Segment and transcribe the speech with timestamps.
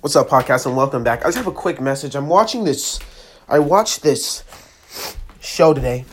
[0.00, 1.22] What's up, podcast, and welcome back.
[1.22, 2.14] I just have a quick message.
[2.14, 3.00] I'm watching this.
[3.48, 4.44] I watched this
[5.40, 6.04] show today,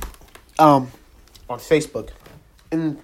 [0.57, 0.91] um,
[1.47, 2.09] on Facebook,
[2.71, 2.99] and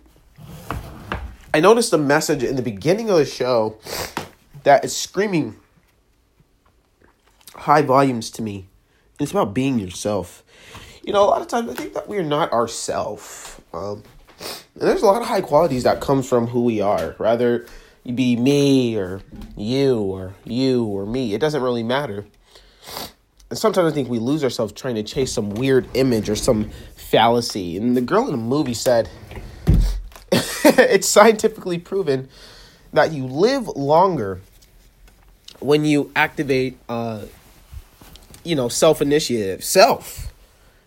[1.54, 3.78] I noticed a message in the beginning of the show
[4.64, 5.56] that is screaming
[7.54, 8.68] high volumes to me.
[9.20, 10.44] And it's about being yourself.
[11.04, 13.62] You know, a lot of times I think that we're not ourself.
[13.72, 14.02] Um,
[14.74, 17.16] and there's a lot of high qualities that comes from who we are.
[17.20, 17.68] Rather
[18.06, 19.22] be me or
[19.56, 21.34] you or you or me.
[21.34, 22.26] It doesn't really matter.
[23.50, 26.72] And sometimes I think we lose ourselves trying to chase some weird image or some
[26.96, 27.78] fallacy.
[27.78, 29.10] And the girl in the movie said,
[30.32, 32.30] it's scientifically proven
[32.94, 34.42] that you live longer
[35.60, 37.26] when you activate, uh,
[38.44, 39.64] you know, self initiative.
[39.64, 40.34] Self.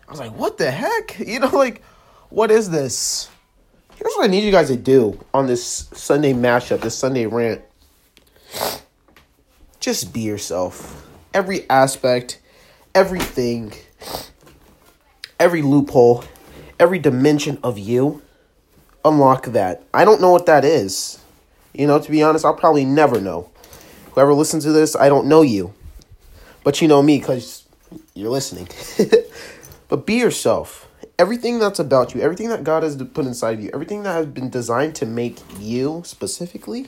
[0.07, 1.19] I was like, what the heck?
[1.25, 1.81] You know, like,
[2.29, 3.29] what is this?
[4.05, 7.63] Here's what I need you guys to do on this Sunday mashup, this Sunday rant.
[9.79, 11.07] Just be yourself.
[11.33, 12.39] Every aspect,
[12.93, 13.73] everything,
[15.39, 16.23] every loophole,
[16.79, 18.21] every dimension of you,
[19.03, 19.81] unlock that.
[19.91, 21.19] I don't know what that is.
[21.73, 23.49] You know, to be honest, I'll probably never know.
[24.11, 25.73] Whoever listens to this, I don't know you.
[26.63, 27.63] But you know me because
[28.13, 28.67] you're listening.
[29.87, 33.69] but be yourself everything that's about you, everything that God has put inside of you,
[33.73, 36.87] everything that has been designed to make you specifically,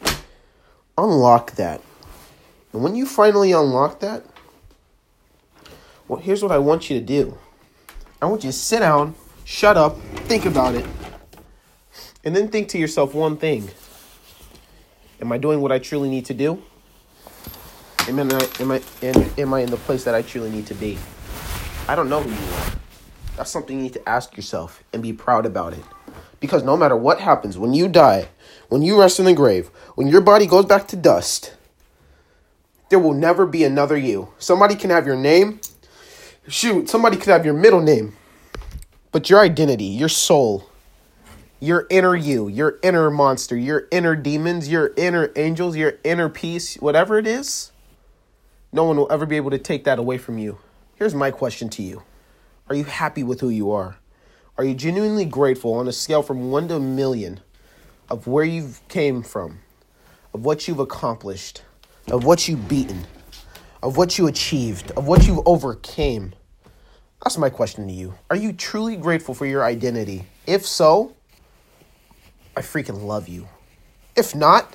[0.97, 1.81] unlock that.
[2.73, 4.25] And when you finally unlock that,
[6.07, 7.37] well, here's what I want you to do.
[8.21, 10.85] I want you to sit down, shut up, think about it,
[12.23, 13.69] and then think to yourself one thing.
[15.21, 16.61] Am I doing what I truly need to do?
[18.07, 20.75] Am I, am I, am, am I in the place that I truly need to
[20.75, 20.97] be?
[21.87, 22.86] I don't know who you are.
[23.37, 25.83] That's something you need to ask yourself and be proud about it.
[26.39, 28.29] Because no matter what happens, when you die,
[28.67, 31.55] when you rest in the grave, when your body goes back to dust,
[32.89, 34.29] there will never be another you.
[34.39, 35.59] Somebody can have your name.
[36.47, 38.15] Shoot, somebody could have your middle name.
[39.11, 40.67] But your identity, your soul,
[41.59, 46.75] your inner you, your inner monster, your inner demons, your inner angels, your inner peace,
[46.75, 47.71] whatever it is,
[48.71, 50.57] no one will ever be able to take that away from you.
[50.95, 52.01] Here's my question to you.
[52.69, 53.97] Are you happy with who you are?
[54.57, 57.39] Are you genuinely grateful on a scale from 1 to a million
[58.09, 59.59] of where you've came from,
[60.33, 61.61] of what you've accomplished,
[62.11, 63.05] of what you've beaten,
[63.81, 66.33] of what you achieved, of what you've overcame?
[67.23, 68.15] That's my question to you.
[68.29, 70.25] Are you truly grateful for your identity?
[70.45, 71.15] If so,
[72.55, 73.47] I freaking love you.
[74.15, 74.73] If not,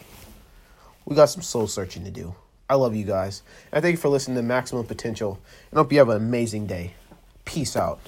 [1.05, 2.35] we got some soul searching to do.
[2.71, 3.43] I love you guys.
[3.71, 5.39] And thank you for listening to Maximum Potential.
[5.71, 6.95] And hope you have an amazing day.
[7.53, 8.01] Peace out.